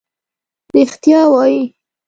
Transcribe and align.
رښتیا 0.75 1.21
وایې. 1.31 1.61